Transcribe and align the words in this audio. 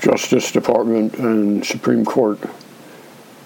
Justice 0.00 0.52
Department 0.52 1.14
and 1.18 1.64
Supreme 1.64 2.04
Court 2.04 2.38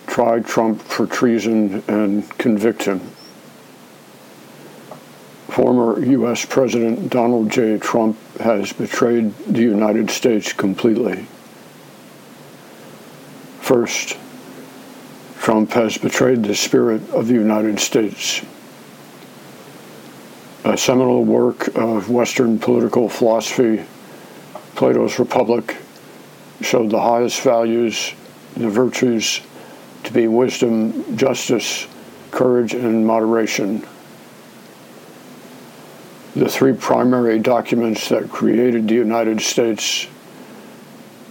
try 0.07 0.41
Trump 0.41 0.83
for 0.83 1.07
treason 1.07 1.83
and 1.89 2.29
convict 2.39 2.85
him. 2.85 3.01
Former 5.49 6.03
U.S. 6.05 6.45
President 6.45 7.11
Donald 7.11 7.51
J. 7.51 7.79
Trump 7.79 8.19
has 8.39 8.73
betrayed 8.73 9.35
the 9.47 9.63
United 9.63 10.11
States 10.11 10.53
completely. 10.53 11.27
First, 13.61 14.19
Trump 15.39 15.73
has 15.73 15.99
betrayed 15.99 16.43
the 16.43 16.55
spirit 16.55 17.09
of 17.11 17.27
the 17.29 17.35
United 17.35 17.81
States. 17.81 18.45
A 20.65 20.77
seminal 20.77 21.25
work 21.25 21.69
of 21.77 22.11
Western 22.11 22.59
political 22.59 23.09
philosophy, 23.09 23.85
Plato's 24.75 25.19
Republic, 25.19 25.77
showed 26.63 26.91
the 26.91 27.01
highest 27.01 27.41
values, 27.43 28.13
the 28.57 28.69
virtues, 28.69 29.41
to 30.05 30.13
be 30.13 30.27
wisdom, 30.27 31.17
justice, 31.17 31.87
courage, 32.31 32.75
and 32.75 33.07
moderation. 33.07 33.87
The 36.35 36.49
three 36.49 36.73
primary 36.73 37.39
documents 37.39 38.09
that 38.09 38.31
created 38.31 38.89
the 38.89 38.95
United 38.95 39.41
States 39.41 40.07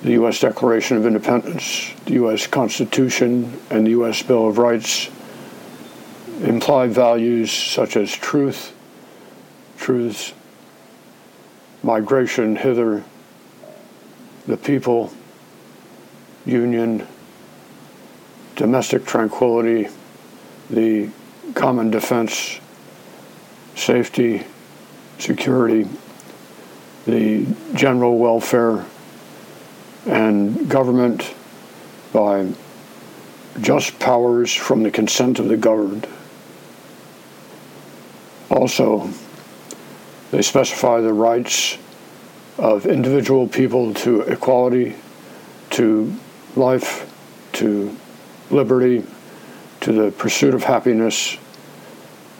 the 0.01 0.13
U.S. 0.13 0.39
Declaration 0.39 0.97
of 0.97 1.05
Independence, 1.05 1.93
the 2.05 2.13
U.S. 2.13 2.47
Constitution, 2.47 3.59
and 3.69 3.85
the 3.85 3.91
U.S. 3.91 4.23
Bill 4.23 4.47
of 4.47 4.57
Rights 4.57 5.11
imply 6.41 6.87
values 6.87 7.51
such 7.51 7.95
as 7.95 8.11
truth, 8.11 8.73
truths, 9.77 10.33
migration 11.83 12.55
hither, 12.55 13.03
the 14.47 14.57
people, 14.57 15.13
union, 16.45 17.07
domestic 18.55 19.05
tranquility, 19.05 19.87
the 20.69 21.09
common 21.53 21.91
defense, 21.91 22.59
safety, 23.75 24.45
security, 25.19 25.87
the 27.05 27.45
general 27.73 28.17
welfare, 28.17 28.85
and 30.05 30.69
government 30.69 31.33
by 32.13 32.47
just 33.59 33.99
powers 33.99 34.53
from 34.53 34.83
the 34.83 34.91
consent 34.91 35.39
of 35.39 35.47
the 35.47 35.57
governed. 35.57 36.07
Also, 38.49 39.09
they 40.31 40.41
specify 40.41 41.01
the 41.01 41.13
rights 41.13 41.77
of 42.57 42.85
individual 42.85 43.47
people 43.47 43.93
to 43.93 44.21
equality, 44.21 44.95
to 45.71 46.13
life, 46.57 47.07
to 47.53 47.95
liberty, 48.49 49.03
to 49.81 49.91
the 49.91 50.11
pursuit 50.11 50.53
of 50.53 50.63
happiness, 50.63 51.37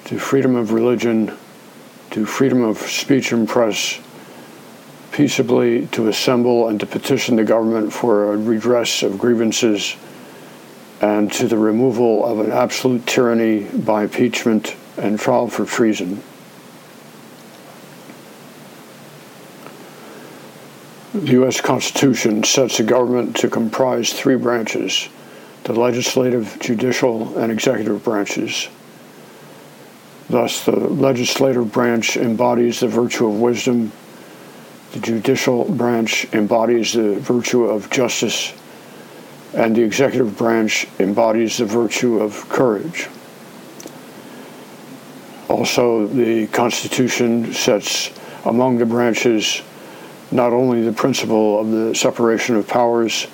to 0.06 0.20
freedom 0.20 0.56
of 0.56 0.74
religion, 0.74 1.36
to 2.12 2.26
freedom 2.26 2.62
of 2.64 2.78
speech 2.78 3.32
and 3.32 3.48
press, 3.48 4.00
peaceably 5.12 5.88
to 5.88 6.08
assemble 6.08 6.68
and 6.70 6.80
to 6.80 6.86
petition 6.86 7.36
the 7.36 7.44
government 7.44 7.92
for 7.92 8.34
a 8.34 8.38
redress 8.38 9.04
of 9.04 9.18
grievances 9.18 9.96
and 11.02 11.32
to 11.32 11.48
the 11.48 11.58
removal 11.58 12.24
of 12.26 12.40
an 12.40 12.52
absolute 12.52 13.06
tyranny 13.08 13.64
by 13.64 14.04
impeachment 14.04 14.76
and 14.98 15.20
trial 15.20 15.48
for 15.48 15.66
treason. 15.66 16.22
The 21.14 21.32
U.S. 21.34 21.60
Constitution 21.60 22.44
sets 22.44 22.78
the 22.78 22.84
government 22.84 23.36
to 23.38 23.50
comprise 23.50 24.14
three 24.14 24.38
branches 24.38 25.10
the 25.64 25.74
legislative, 25.74 26.58
judicial, 26.60 27.38
and 27.38 27.52
executive 27.52 28.04
branches. 28.04 28.68
Thus, 30.28 30.66
the 30.66 30.72
legislative 30.72 31.72
branch 31.72 32.18
embodies 32.18 32.80
the 32.80 32.88
virtue 32.88 33.28
of 33.28 33.40
wisdom 33.40 33.92
the 34.92 35.00
judicial 35.00 35.64
branch 35.64 36.28
embodies 36.34 36.94
the 36.94 37.16
virtue 37.16 37.64
of 37.64 37.90
justice, 37.90 38.54
and 39.54 39.74
the 39.74 39.82
executive 39.82 40.38
branch 40.38 40.86
embodies 41.00 41.58
the 41.58 41.66
virtue 41.66 42.20
of 42.20 42.48
courage. 42.50 43.08
Also, 45.48 46.08
the 46.08 46.48
Constitution 46.48 47.54
sets 47.54 48.12
among 48.44 48.80
the 48.80 48.86
branches 48.86 49.62
not 50.32 50.54
only 50.54 50.82
the 50.82 50.94
principle 50.94 51.60
of 51.60 51.72
the 51.72 51.94
separation 51.94 52.56
of 52.56 52.68
powers, 52.68 53.28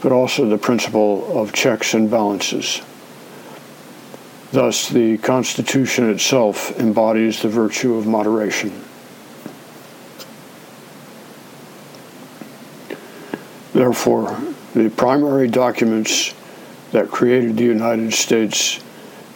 but 0.00 0.12
also 0.12 0.48
the 0.48 0.58
principle 0.58 1.38
of 1.38 1.52
checks 1.52 1.94
and 1.94 2.10
balances. 2.10 2.80
Thus, 4.52 4.88
the 4.88 5.18
Constitution 5.18 6.10
itself 6.10 6.78
embodies 6.80 7.42
the 7.42 7.48
virtue 7.48 7.94
of 7.94 8.06
moderation. 8.06 8.84
Therefore, 13.72 14.38
the 14.74 14.90
primary 14.90 15.48
documents 15.48 16.34
that 16.90 17.10
created 17.10 17.56
the 17.56 17.64
United 17.64 18.12
States 18.12 18.82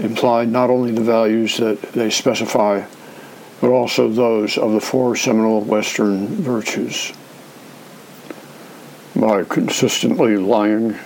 implied 0.01 0.49
not 0.49 0.71
only 0.71 0.91
the 0.91 1.01
values 1.01 1.57
that 1.59 1.81
they 1.93 2.11
specify, 2.11 2.83
but 3.61 3.71
also 3.71 4.09
those 4.09 4.59
of 4.59 4.73
the 4.73 4.81
four 4.81 5.17
seminal 5.17 5.61
Western 5.61 6.27
virtues. 6.27 7.13
By 9.17 9.45
consistently 9.45 10.37
lying, 10.37 10.97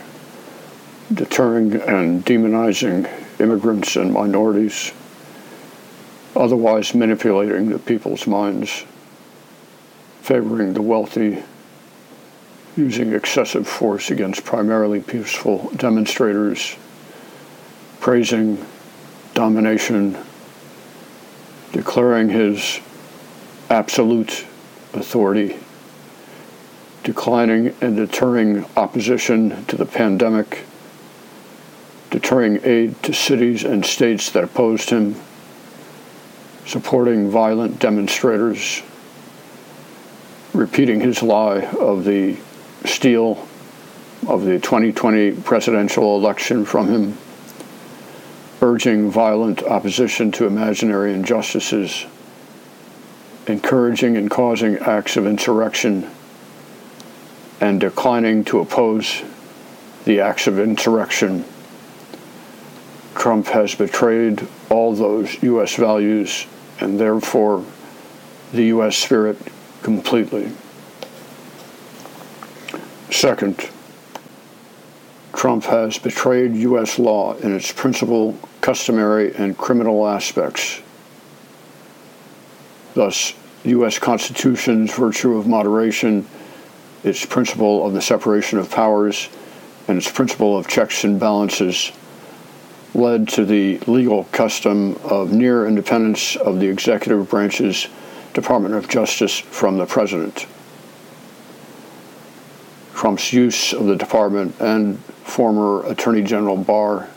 deterring, 1.12 1.74
and 1.74 2.24
demonizing 2.24 3.08
immigrants 3.40 3.96
and 3.96 4.12
minorities, 4.12 4.92
otherwise 6.34 6.94
manipulating 6.94 7.68
the 7.68 7.78
people's 7.78 8.26
minds, 8.26 8.84
favoring 10.22 10.74
the 10.74 10.82
wealthy 10.82 11.42
using 12.76 13.12
excessive 13.12 13.66
force 13.66 14.10
against 14.10 14.44
primarily 14.44 15.00
peaceful 15.00 15.70
demonstrators, 15.76 16.76
praising 17.98 18.64
domination, 19.34 20.16
declaring 21.72 22.28
his 22.28 22.80
absolute 23.70 24.46
authority, 24.94 25.58
declining 27.04 27.74
and 27.80 27.96
deterring 27.96 28.64
opposition 28.76 29.64
to 29.66 29.76
the 29.76 29.86
pandemic, 29.86 30.64
deterring 32.10 32.60
aid 32.64 33.00
to 33.02 33.12
cities 33.12 33.64
and 33.64 33.84
states 33.84 34.30
that 34.30 34.44
opposed 34.44 34.90
him, 34.90 35.14
supporting 36.66 37.30
violent 37.30 37.78
demonstrators, 37.78 38.82
repeating 40.54 41.00
his 41.00 41.22
lie 41.22 41.62
of 41.78 42.04
the 42.04 42.36
steal 42.84 43.46
of 44.26 44.44
the 44.44 44.58
2020 44.58 45.32
presidential 45.32 46.16
election 46.16 46.64
from 46.64 46.88
him, 46.88 47.18
urging 48.60 49.10
violent 49.10 49.62
opposition 49.62 50.32
to 50.32 50.46
imaginary 50.46 51.14
injustices, 51.14 52.06
encouraging 53.46 54.16
and 54.16 54.30
causing 54.30 54.76
acts 54.78 55.16
of 55.16 55.26
insurrection, 55.26 56.08
and 57.60 57.80
declining 57.80 58.44
to 58.44 58.60
oppose 58.60 59.22
the 60.04 60.20
acts 60.20 60.46
of 60.46 60.58
insurrection. 60.58 61.44
Trump 63.14 63.46
has 63.48 63.74
betrayed 63.74 64.46
all 64.70 64.94
those 64.94 65.42
U.S. 65.42 65.74
values 65.74 66.46
and 66.80 67.00
therefore 67.00 67.64
the 68.52 68.66
U.S. 68.66 68.96
spirit 68.96 69.36
completely. 69.82 70.52
Second, 73.10 73.68
Trump 75.34 75.64
has 75.64 75.98
betrayed 75.98 76.54
U.S. 76.54 76.98
law 76.98 77.34
in 77.34 77.54
its 77.54 77.72
principal, 77.72 78.38
customary, 78.68 79.34
and 79.36 79.56
criminal 79.56 80.06
aspects. 80.06 80.82
Thus, 82.92 83.32
U.S. 83.64 83.98
Constitution's 83.98 84.92
virtue 84.92 85.38
of 85.38 85.46
moderation, 85.46 86.26
its 87.02 87.24
principle 87.24 87.86
of 87.86 87.94
the 87.94 88.02
separation 88.02 88.58
of 88.58 88.70
powers, 88.70 89.30
and 89.88 89.96
its 89.96 90.12
principle 90.12 90.58
of 90.58 90.68
checks 90.68 91.02
and 91.02 91.18
balances 91.18 91.92
led 92.92 93.26
to 93.28 93.46
the 93.46 93.78
legal 93.86 94.24
custom 94.32 94.96
of 94.96 95.32
near 95.32 95.66
independence 95.66 96.36
of 96.36 96.60
the 96.60 96.66
executive 96.66 97.30
branch's 97.30 97.88
Department 98.34 98.74
of 98.74 98.86
Justice 98.86 99.38
from 99.38 99.78
the 99.78 99.86
President. 99.86 100.44
Trump's 102.94 103.32
use 103.32 103.72
of 103.72 103.86
the 103.86 103.96
department 103.96 104.54
and 104.60 104.98
former 105.24 105.86
Attorney 105.86 106.20
General 106.20 106.58
Barr 106.58 107.08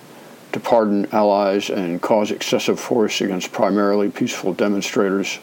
to 0.51 0.59
pardon 0.59 1.07
allies 1.13 1.69
and 1.69 2.01
cause 2.01 2.31
excessive 2.31 2.79
force 2.79 3.21
against 3.21 3.51
primarily 3.51 4.09
peaceful 4.09 4.53
demonstrators 4.53 5.39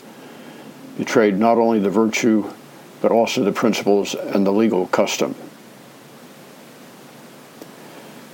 betrayed 0.97 1.39
not 1.39 1.59
only 1.59 1.79
the 1.79 1.91
virtue 1.91 2.51
but 3.01 3.13
also 3.13 3.45
the 3.45 3.53
principles 3.53 4.15
and 4.15 4.45
the 4.45 4.53
legal 4.53 4.87
custom. 4.89 5.35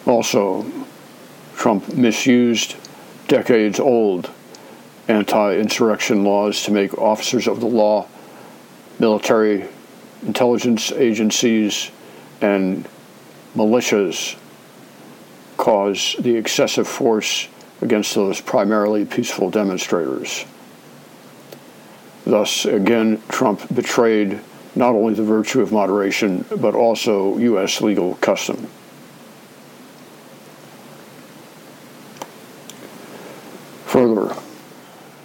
Also, 0.06 0.65
Trump 1.55 1.88
misused 1.94 2.76
decades 3.29 3.79
old 3.79 4.31
anti 5.09 5.56
insurrection 5.56 6.25
laws 6.25 6.62
to 6.62 6.71
make 6.71 6.97
officers 6.99 7.47
of 7.47 7.61
the 7.61 7.67
law, 7.67 8.06
military 8.99 9.69
intelligence 10.23 10.93
agencies, 10.93 11.91
and 12.41 12.88
militias 13.55 14.37
cause 15.64 16.14
the 16.19 16.37
excessive 16.37 16.87
force 16.87 17.49
against 17.81 18.14
those 18.14 18.38
primarily 18.38 19.06
peaceful 19.06 19.49
demonstrators. 19.49 20.44
Thus, 22.26 22.66
again, 22.66 23.22
Trump 23.31 23.75
betrayed 23.75 24.40
not 24.75 24.90
only 24.90 25.14
the 25.14 25.22
virtue 25.22 25.62
of 25.62 25.72
moderation, 25.72 26.44
but 26.55 26.75
also 26.75 27.38
U.S. 27.38 27.81
legal 27.81 28.16
custom. 28.16 28.69
Further, 33.87 34.37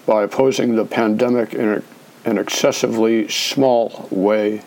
by 0.06 0.24
opposing 0.24 0.78
the 0.78 0.86
pandemic 0.86 1.54
in 1.54 1.84
an 2.24 2.38
excessively 2.38 3.28
small 3.28 4.08
way, 4.10 4.62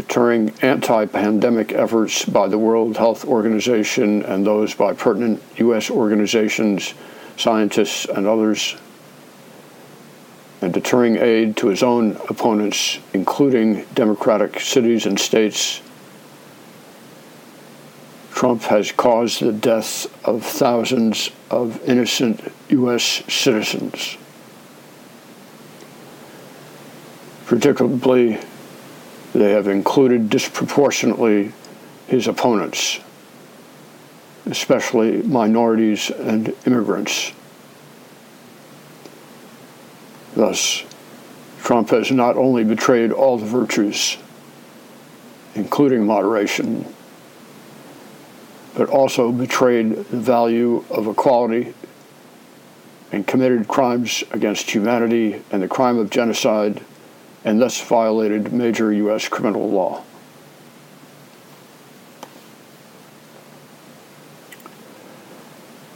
deterring 0.00 0.52
anti 0.62 1.06
pandemic 1.06 1.72
efforts 1.72 2.24
by 2.24 2.46
the 2.46 2.56
World 2.56 2.96
Health 2.96 3.24
Organization 3.24 4.22
and 4.22 4.46
those 4.46 4.72
by 4.72 4.92
pertinent 4.92 5.42
U.S. 5.56 5.90
organizations, 5.90 6.94
scientists, 7.36 8.04
and 8.04 8.24
others, 8.24 8.76
and 10.62 10.72
deterring 10.72 11.16
aid 11.16 11.56
to 11.56 11.66
his 11.66 11.82
own 11.82 12.12
opponents, 12.28 13.00
including 13.12 13.82
Democratic 13.94 14.60
cities 14.60 15.04
and 15.04 15.18
states. 15.18 15.80
Trump 18.30 18.62
has 18.62 18.92
caused 18.92 19.40
the 19.40 19.52
deaths 19.52 20.06
of 20.24 20.44
thousands 20.44 21.32
of 21.50 21.82
innocent 21.82 22.52
U.S. 22.68 23.02
citizens. 23.02 24.16
Particularly 27.46 28.38
they 29.38 29.52
have 29.52 29.68
included 29.68 30.28
disproportionately 30.28 31.52
his 32.08 32.26
opponents, 32.26 32.98
especially 34.46 35.22
minorities 35.22 36.10
and 36.10 36.52
immigrants. 36.66 37.32
Thus, 40.34 40.82
Trump 41.60 41.90
has 41.90 42.10
not 42.10 42.36
only 42.36 42.64
betrayed 42.64 43.12
all 43.12 43.38
the 43.38 43.46
virtues, 43.46 44.16
including 45.54 46.04
moderation, 46.04 46.92
but 48.74 48.88
also 48.88 49.30
betrayed 49.30 49.90
the 49.92 50.16
value 50.16 50.84
of 50.90 51.06
equality 51.06 51.74
and 53.12 53.24
committed 53.24 53.68
crimes 53.68 54.24
against 54.32 54.68
humanity 54.72 55.42
and 55.52 55.62
the 55.62 55.68
crime 55.68 55.96
of 55.96 56.10
genocide 56.10 56.82
and 57.48 57.62
thus 57.62 57.80
violated 57.80 58.52
major 58.52 58.92
U.S. 58.92 59.26
criminal 59.26 59.70
law. 59.70 60.02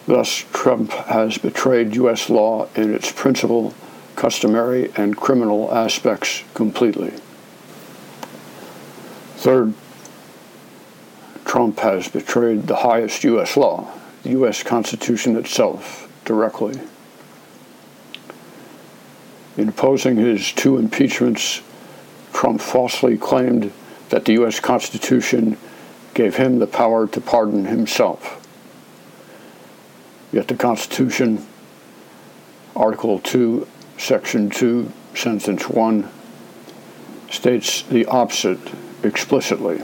Thus, 0.06 0.46
Trump 0.54 0.92
has 0.92 1.36
betrayed 1.36 1.94
U.S. 1.96 2.30
law 2.30 2.68
in 2.74 2.94
its 2.94 3.12
principal, 3.12 3.74
customary, 4.16 4.92
and 4.96 5.14
criminal 5.14 5.70
aspects 5.74 6.42
completely. 6.54 7.12
Third, 9.36 9.74
Trump 11.44 11.80
has 11.80 12.08
betrayed 12.08 12.62
the 12.62 12.76
highest 12.76 13.24
U.S. 13.24 13.58
law, 13.58 13.92
the 14.22 14.30
U.S. 14.30 14.62
Constitution 14.62 15.36
itself, 15.36 16.10
directly. 16.24 16.80
In 19.56 19.68
opposing 19.68 20.16
his 20.16 20.52
two 20.52 20.78
impeachments, 20.78 21.60
Trump 22.32 22.60
falsely 22.60 23.18
claimed 23.18 23.72
that 24.08 24.24
the 24.24 24.32
U.S. 24.34 24.60
Constitution 24.60 25.58
gave 26.14 26.36
him 26.36 26.58
the 26.58 26.66
power 26.66 27.06
to 27.08 27.20
pardon 27.20 27.66
himself. 27.66 28.38
Yet 30.32 30.48
the 30.48 30.54
Constitution, 30.54 31.46
Article 32.74 33.18
2, 33.18 33.66
Section 33.98 34.48
2, 34.48 34.90
Sentence 35.14 35.68
1, 35.68 36.08
states 37.30 37.82
the 37.82 38.06
opposite 38.06 38.58
explicitly. 39.02 39.82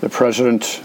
The 0.00 0.08
President 0.08 0.82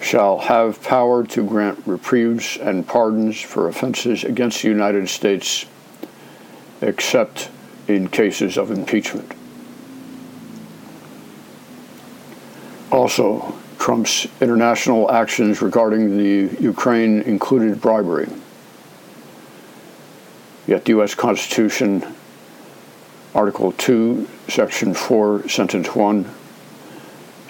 shall 0.00 0.38
have 0.38 0.82
power 0.82 1.24
to 1.24 1.42
grant 1.42 1.78
reprieves 1.86 2.56
and 2.56 2.86
pardons 2.86 3.40
for 3.40 3.68
offenses 3.68 4.24
against 4.24 4.62
the 4.62 4.68
United 4.68 5.08
States, 5.08 5.66
except 6.80 7.50
in 7.86 8.08
cases 8.08 8.56
of 8.56 8.70
impeachment. 8.70 9.30
Also, 12.90 13.54
Trump's 13.78 14.26
international 14.40 15.10
actions 15.10 15.62
regarding 15.62 16.16
the 16.16 16.56
Ukraine 16.60 17.22
included 17.22 17.80
bribery. 17.80 18.28
Yet 20.66 20.84
the 20.84 20.90
U.S. 20.90 21.14
Constitution, 21.14 22.04
Article 23.34 23.72
2, 23.72 24.28
Section 24.48 24.94
4, 24.94 25.48
Sentence 25.48 25.94
1, 25.94 26.26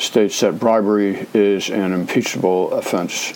states 0.00 0.40
that 0.40 0.58
bribery 0.58 1.26
is 1.34 1.68
an 1.68 1.92
impeachable 1.92 2.72
offense. 2.72 3.34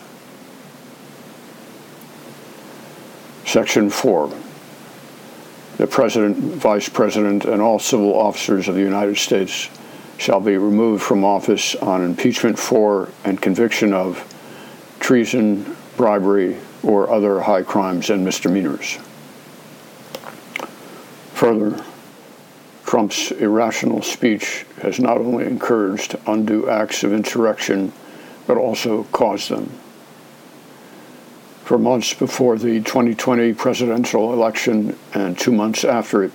Section 3.44 3.90
4 3.90 4.32
The 5.76 5.86
President, 5.86 6.38
Vice 6.38 6.88
President, 6.88 7.44
and 7.44 7.60
all 7.60 7.78
civil 7.78 8.18
officers 8.18 8.66
of 8.66 8.74
the 8.74 8.80
United 8.80 9.18
States 9.18 9.68
shall 10.16 10.40
be 10.40 10.56
removed 10.56 11.02
from 11.02 11.22
office 11.22 11.74
on 11.76 12.02
impeachment 12.02 12.58
for 12.58 13.10
and 13.24 13.40
conviction 13.40 13.92
of 13.92 14.24
treason, 15.00 15.76
bribery, 15.98 16.56
or 16.82 17.10
other 17.10 17.40
high 17.40 17.62
crimes 17.62 18.08
and 18.08 18.24
misdemeanors. 18.24 18.98
Further, 21.34 21.84
Trump's 22.94 23.32
irrational 23.32 24.02
speech 24.02 24.64
has 24.80 25.00
not 25.00 25.16
only 25.16 25.44
encouraged 25.46 26.14
undue 26.28 26.70
acts 26.70 27.02
of 27.02 27.12
insurrection, 27.12 27.92
but 28.46 28.56
also 28.56 29.02
caused 29.10 29.50
them. 29.50 29.68
For 31.64 31.76
months 31.76 32.14
before 32.14 32.56
the 32.56 32.78
2020 32.78 33.52
presidential 33.54 34.32
election 34.32 34.96
and 35.12 35.36
two 35.36 35.50
months 35.50 35.84
after 35.84 36.22
it, 36.22 36.30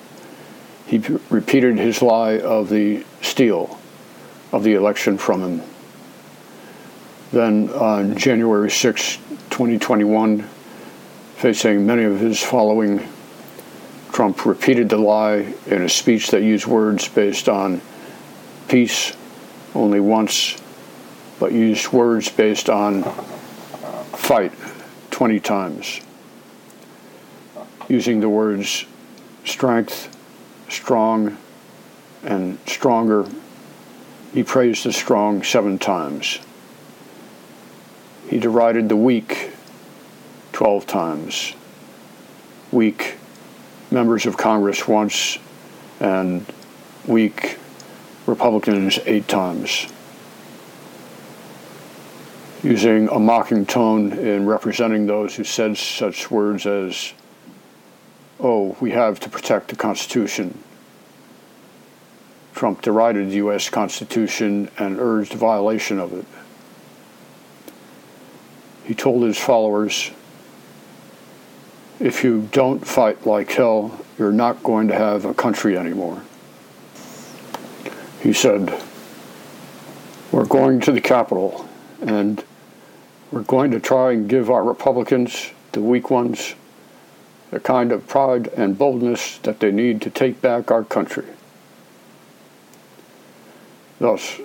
he 0.85 0.97
repeated 1.29 1.77
his 1.77 2.01
lie 2.01 2.37
of 2.39 2.67
the 2.67 3.05
steal 3.21 3.79
of 4.51 4.65
the 4.65 4.73
election 4.73 5.17
from 5.17 5.41
him. 5.41 5.69
Then 7.31 7.69
on 7.69 8.17
January 8.17 8.69
6, 8.69 9.15
2021, 9.49 10.41
facing 11.37 11.85
many 11.85 12.03
of 12.03 12.19
his 12.19 12.43
following 12.43 13.07
Trump 14.19 14.45
repeated 14.45 14.89
the 14.89 14.97
lie 14.97 15.53
in 15.67 15.81
a 15.81 15.88
speech 15.88 16.31
that 16.31 16.43
used 16.43 16.67
words 16.67 17.07
based 17.07 17.47
on 17.47 17.79
peace 18.67 19.15
only 19.73 20.01
once, 20.01 20.61
but 21.39 21.53
used 21.53 21.93
words 21.93 22.27
based 22.27 22.69
on 22.69 23.03
fight 24.11 24.51
20 25.11 25.39
times, 25.39 26.01
using 27.88 28.19
the 28.19 28.27
words 28.27 28.83
strength, 29.45 30.13
strong, 30.67 31.38
and 32.21 32.57
stronger. 32.67 33.25
He 34.33 34.43
praised 34.43 34.83
the 34.83 34.91
strong 34.91 35.43
seven 35.43 35.79
times. 35.79 36.39
He 38.27 38.38
derided 38.38 38.89
the 38.89 38.97
weak 38.97 39.51
12 40.51 40.85
times. 40.85 41.53
Weak 42.73 43.15
members 43.91 44.25
of 44.25 44.38
Congress 44.38 44.88
once 44.88 45.39
and 46.00 46.46
weak 47.05 47.58
Republicans 48.25 49.00
eight 49.05 49.27
times. 49.27 49.88
Using 52.62 53.08
a 53.10 53.19
mocking 53.19 53.65
tone 53.65 54.13
in 54.13 54.46
representing 54.46 55.08
those 55.08 55.36
who 55.36 55.43
said 55.43 55.77
such 55.77 56.29
words 56.29 56.65
as, 56.65 57.13
oh, 58.39 58.75
we 58.79 58.91
have 58.91 59.19
to 59.22 59.29
protect 59.29 59.69
the 59.69 59.75
Constitution. 59.75 60.62
Trump 62.53 62.81
derided 62.81 63.29
the 63.29 63.36
U.S. 63.36 63.69
Constitution 63.69 64.69
and 64.77 65.00
urged 65.00 65.34
violation 65.34 66.00
of 66.00 66.13
it. 66.13 66.25
He 68.84 68.93
told 68.93 69.24
his 69.24 69.38
followers, 69.38 70.12
if 71.99 72.23
you 72.23 72.47
don't 72.51 72.85
fight 72.85 73.25
like 73.25 73.51
hell, 73.51 73.99
you're 74.17 74.31
not 74.31 74.63
going 74.63 74.87
to 74.87 74.95
have 74.95 75.25
a 75.25 75.33
country 75.33 75.77
anymore. 75.77 76.21
He 78.21 78.33
said, 78.33 78.81
We're 80.31 80.45
going 80.45 80.79
to 80.81 80.91
the 80.91 81.01
Capitol 81.01 81.67
and 82.01 82.43
we're 83.31 83.43
going 83.43 83.71
to 83.71 83.79
try 83.79 84.13
and 84.13 84.29
give 84.29 84.49
our 84.49 84.63
Republicans, 84.63 85.51
the 85.73 85.81
weak 85.81 86.09
ones, 86.09 86.55
the 87.51 87.59
kind 87.59 87.91
of 87.91 88.07
pride 88.07 88.47
and 88.55 88.77
boldness 88.77 89.37
that 89.39 89.59
they 89.59 89.71
need 89.71 90.01
to 90.01 90.09
take 90.09 90.41
back 90.41 90.71
our 90.71 90.83
country. 90.83 91.25
Thus, 93.99 94.39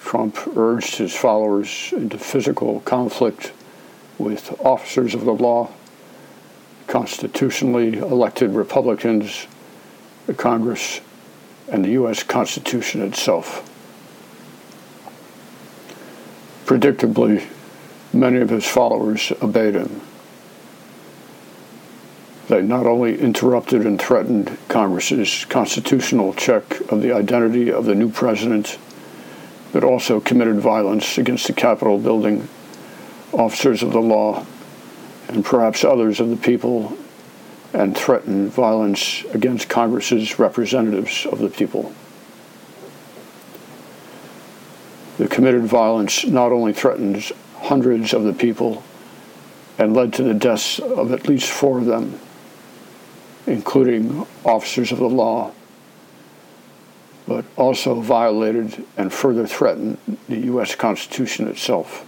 Trump 0.00 0.38
urged 0.56 0.96
his 0.96 1.14
followers 1.14 1.92
into 1.92 2.18
physical 2.18 2.80
conflict 2.80 3.52
with 4.18 4.58
officers 4.60 5.14
of 5.14 5.24
the 5.24 5.34
law, 5.34 5.70
constitutionally 6.86 7.98
elected 7.98 8.50
Republicans, 8.50 9.46
the 10.26 10.34
Congress, 10.34 11.00
and 11.70 11.84
the 11.84 11.90
U.S. 11.90 12.22
Constitution 12.22 13.02
itself. 13.02 13.70
Predictably, 16.66 17.46
many 18.12 18.38
of 18.38 18.50
his 18.50 18.66
followers 18.66 19.32
obeyed 19.42 19.74
him. 19.74 20.00
They 22.48 22.60
not 22.60 22.86
only 22.86 23.18
interrupted 23.18 23.86
and 23.86 24.00
threatened 24.00 24.56
Congress's 24.68 25.46
constitutional 25.46 26.34
check 26.34 26.80
of 26.92 27.00
the 27.00 27.12
identity 27.12 27.72
of 27.72 27.86
the 27.86 27.94
new 27.94 28.10
president, 28.10 28.78
but 29.72 29.82
also 29.82 30.20
committed 30.20 30.56
violence 30.60 31.16
against 31.16 31.46
the 31.46 31.52
Capitol 31.52 31.98
building, 31.98 32.48
officers 33.32 33.82
of 33.82 33.92
the 33.92 34.00
law, 34.00 34.46
and 35.28 35.44
perhaps 35.44 35.84
others 35.84 36.20
of 36.20 36.30
the 36.30 36.36
people, 36.36 36.96
and 37.72 37.96
threatened 37.96 38.52
violence 38.52 39.24
against 39.32 39.68
Congress's 39.68 40.38
representatives 40.38 41.26
of 41.26 41.40
the 41.40 41.48
people. 41.48 41.92
The 45.18 45.28
committed 45.28 45.64
violence 45.64 46.24
not 46.24 46.52
only 46.52 46.72
threatened 46.72 47.32
hundreds 47.58 48.12
of 48.14 48.24
the 48.24 48.32
people 48.32 48.84
and 49.78 49.94
led 49.94 50.12
to 50.14 50.22
the 50.22 50.34
deaths 50.34 50.78
of 50.78 51.12
at 51.12 51.28
least 51.28 51.50
four 51.50 51.78
of 51.78 51.86
them, 51.86 52.20
including 53.46 54.26
officers 54.44 54.92
of 54.92 54.98
the 54.98 55.08
law, 55.08 55.52
but 57.26 57.44
also 57.56 58.00
violated 58.00 58.84
and 58.96 59.12
further 59.12 59.46
threatened 59.46 59.98
the 60.28 60.38
U.S. 60.46 60.74
Constitution 60.74 61.48
itself. 61.48 62.06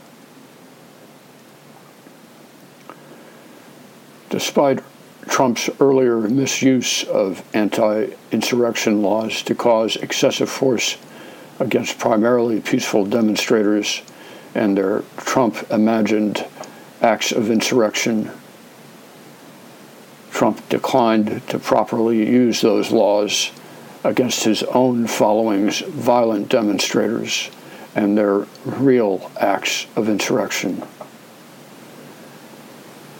Despite 4.30 4.80
Trump's 5.28 5.68
earlier 5.80 6.20
misuse 6.20 7.04
of 7.04 7.44
anti 7.54 8.08
insurrection 8.30 9.02
laws 9.02 9.42
to 9.42 9.54
cause 9.54 9.96
excessive 9.96 10.48
force 10.48 10.96
against 11.58 11.98
primarily 11.98 12.60
peaceful 12.60 13.04
demonstrators 13.04 14.02
and 14.54 14.76
their 14.76 15.02
Trump 15.18 15.70
imagined 15.70 16.44
acts 17.02 17.32
of 17.32 17.50
insurrection. 17.50 18.30
Trump 20.30 20.66
declined 20.68 21.46
to 21.48 21.58
properly 21.58 22.18
use 22.28 22.60
those 22.60 22.90
laws 22.90 23.50
against 24.04 24.44
his 24.44 24.62
own 24.64 25.06
following's 25.06 25.80
violent 25.80 26.48
demonstrators 26.48 27.50
and 27.94 28.16
their 28.16 28.46
real 28.64 29.30
acts 29.40 29.86
of 29.96 30.08
insurrection. 30.08 30.82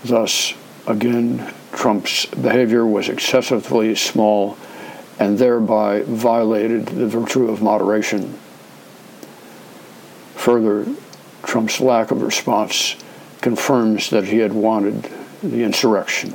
Thus, 0.04 0.54
again, 0.86 1.52
Trump's 1.72 2.26
behavior 2.26 2.86
was 2.86 3.08
excessively 3.08 3.94
small 3.94 4.56
and 5.18 5.38
thereby 5.38 6.02
violated 6.02 6.86
the 6.86 7.06
virtue 7.06 7.48
of 7.48 7.62
moderation. 7.62 8.38
Further, 10.34 10.86
Trump's 11.42 11.80
lack 11.80 12.10
of 12.10 12.22
response 12.22 12.96
confirms 13.40 14.10
that 14.10 14.24
he 14.24 14.38
had 14.38 14.52
wanted 14.52 15.10
the 15.42 15.62
insurrection. 15.62 16.34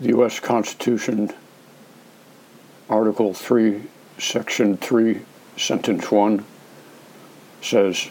The 0.00 0.08
U.S. 0.08 0.40
Constitution, 0.40 1.30
Article 2.88 3.34
3, 3.34 3.82
Section 4.18 4.76
3, 4.76 5.20
Sentence 5.56 6.10
1, 6.10 6.44
says 7.62 8.08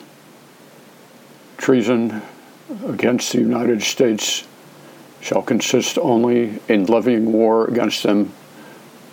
treason 1.58 2.22
against 2.88 3.32
the 3.32 3.40
United 3.40 3.82
States 3.82 4.48
shall 5.22 5.42
consist 5.42 5.98
only 5.98 6.60
in 6.68 6.86
levying 6.86 7.32
war 7.32 7.68
against 7.68 8.04
them 8.04 8.32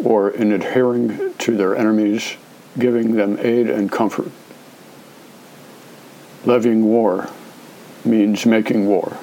or 0.02 0.30
in 0.30 0.52
adhering 0.52 1.34
to 1.34 1.56
their 1.56 1.76
enemies, 1.76 2.36
giving 2.78 3.16
them 3.16 3.38
aid 3.40 3.68
and 3.68 3.90
comfort. 3.90 4.30
Levying 6.44 6.84
war 6.84 7.28
means 8.04 8.46
making 8.46 8.86
war 8.86 9.16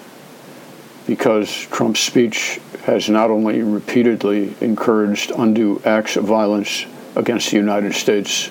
because 1.07 1.49
Trump's 1.67 1.99
speech 1.99 2.59
has 2.85 3.09
not 3.09 3.29
only 3.29 3.61
repeatedly 3.61 4.55
encouraged 4.61 5.31
undue 5.31 5.81
acts 5.85 6.15
of 6.15 6.25
violence 6.25 6.85
against 7.15 7.51
the 7.51 7.57
United 7.57 7.93
States, 7.93 8.49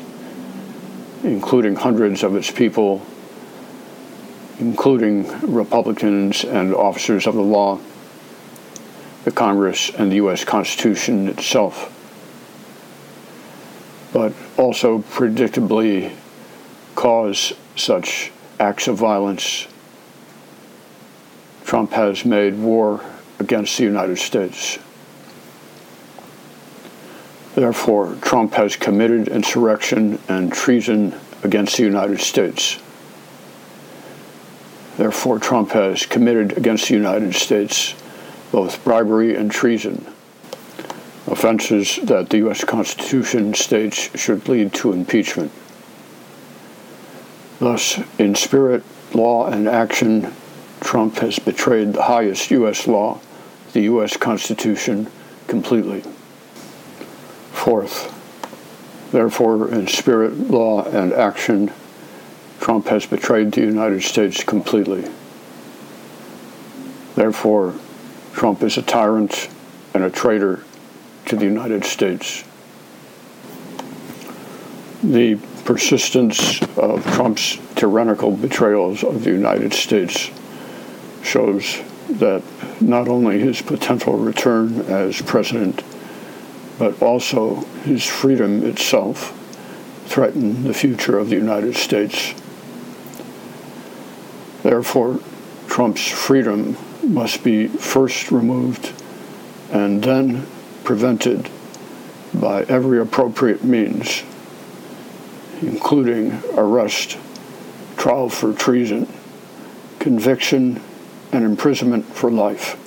including 1.22 1.76
hundreds 1.76 2.22
of 2.22 2.34
its 2.36 2.50
people, 2.50 3.04
including 4.58 5.26
Republicans 5.40 6.44
and 6.44 6.74
officers 6.74 7.26
of 7.26 7.34
the 7.34 7.42
law, 7.42 7.78
the 9.24 9.30
Congress, 9.30 9.90
and 9.90 10.10
the 10.10 10.16
U.S. 10.16 10.44
Constitution 10.44 11.28
itself 11.28 11.92
but 14.12 14.32
also 14.58 14.98
predictably 14.98 16.14
cause 16.94 17.52
such 17.76 18.30
acts 18.60 18.86
of 18.86 18.96
violence. 18.96 19.66
Trump 21.64 21.92
has 21.92 22.24
made 22.24 22.54
war 22.58 23.02
against 23.38 23.78
the 23.78 23.84
United 23.84 24.18
States. 24.18 24.78
Therefore, 27.54 28.16
Trump 28.20 28.54
has 28.54 28.76
committed 28.76 29.28
insurrection 29.28 30.18
and 30.28 30.52
treason 30.52 31.14
against 31.42 31.76
the 31.76 31.82
United 31.82 32.20
States. 32.20 32.78
Therefore, 34.96 35.38
Trump 35.38 35.70
has 35.70 36.04
committed 36.04 36.56
against 36.56 36.88
the 36.88 36.94
United 36.94 37.34
States 37.34 37.94
both 38.52 38.84
bribery 38.84 39.34
and 39.34 39.50
treason 39.50 40.06
offenses 41.26 41.98
that 42.02 42.28
the 42.28 42.38
U.S. 42.38 42.62
Constitution 42.62 43.54
states 43.54 44.16
should 44.18 44.48
lead 44.48 44.72
to 44.74 44.92
impeachment. 44.92 45.50
Thus, 47.58 47.98
in 48.18 48.34
spirit, 48.34 48.84
law, 49.14 49.46
and 49.46 49.66
action, 49.66 50.32
Trump 50.80 51.16
has 51.18 51.38
betrayed 51.38 51.94
the 51.94 52.02
highest 52.02 52.50
U.S. 52.50 52.86
law, 52.86 53.20
the 53.72 53.82
U.S. 53.82 54.16
Constitution, 54.16 55.10
completely. 55.46 56.02
Fourth, 57.52 58.12
therefore, 59.12 59.70
in 59.70 59.86
spirit, 59.86 60.50
law, 60.50 60.84
and 60.84 61.12
action, 61.12 61.72
Trump 62.60 62.88
has 62.88 63.06
betrayed 63.06 63.52
the 63.52 63.60
United 63.62 64.02
States 64.02 64.44
completely. 64.44 65.10
Therefore, 67.14 67.74
Trump 68.32 68.62
is 68.62 68.76
a 68.78 68.82
tyrant 68.82 69.48
and 69.94 70.04
a 70.04 70.10
traitor 70.10 70.64
to 71.26 71.36
the 71.36 71.44
United 71.44 71.84
States. 71.84 72.44
The 75.02 75.36
persistence 75.64 76.60
of 76.76 77.04
Trump's 77.14 77.58
tyrannical 77.74 78.30
betrayals 78.32 79.04
of 79.04 79.24
the 79.24 79.30
United 79.30 79.72
States 79.72 80.30
shows 81.22 81.80
that 82.08 82.42
not 82.80 83.08
only 83.08 83.38
his 83.38 83.62
potential 83.62 84.16
return 84.16 84.80
as 84.82 85.20
president, 85.22 85.82
but 86.78 87.00
also 87.02 87.56
his 87.84 88.04
freedom 88.04 88.64
itself 88.64 89.38
threaten 90.06 90.64
the 90.64 90.74
future 90.74 91.18
of 91.18 91.28
the 91.28 91.36
United 91.36 91.76
States. 91.76 92.34
Therefore, 94.62 95.20
Trump's 95.68 96.06
freedom 96.06 96.76
must 97.04 97.42
be 97.42 97.66
first 97.66 98.30
removed 98.30 98.92
and 99.70 100.02
then 100.02 100.46
prevented 100.84 101.48
by 102.34 102.62
every 102.64 103.00
appropriate 103.00 103.64
means, 103.64 104.22
including 105.60 106.42
arrest, 106.54 107.18
trial 107.96 108.28
for 108.28 108.52
treason, 108.52 109.06
conviction, 109.98 110.80
and 111.32 111.44
imprisonment 111.44 112.04
for 112.04 112.30
life. 112.30 112.78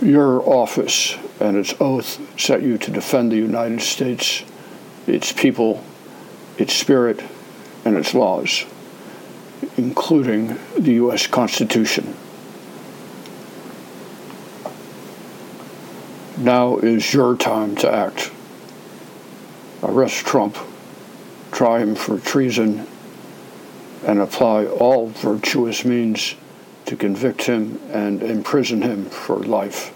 Your 0.00 0.42
office 0.48 1.16
and 1.40 1.56
its 1.56 1.74
oath 1.80 2.20
set 2.40 2.62
you 2.62 2.78
to 2.78 2.90
defend 2.90 3.32
the 3.32 3.36
United 3.36 3.80
States, 3.80 4.44
its 5.06 5.32
people, 5.32 5.82
its 6.56 6.72
spirit, 6.72 7.22
and 7.84 7.96
its 7.96 8.14
laws, 8.14 8.64
including 9.76 10.58
the 10.76 10.92
U.S. 10.94 11.26
Constitution. 11.26 12.14
Now 16.36 16.76
is 16.78 17.12
your 17.12 17.36
time 17.36 17.74
to 17.76 17.92
act. 17.92 18.30
Arrest 19.82 20.24
Trump 20.24 20.56
try 21.50 21.80
him 21.80 21.94
for 21.94 22.18
treason 22.18 22.86
and 24.06 24.20
apply 24.20 24.66
all 24.66 25.08
virtuous 25.08 25.84
means 25.84 26.36
to 26.86 26.96
convict 26.96 27.42
him 27.42 27.80
and 27.90 28.22
imprison 28.22 28.82
him 28.82 29.06
for 29.06 29.38
life. 29.38 29.92